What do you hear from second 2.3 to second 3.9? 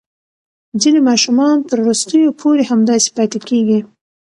پورې همداسې پاتې کېږي.